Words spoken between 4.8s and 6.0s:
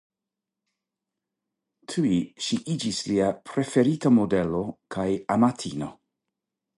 kaj amantino.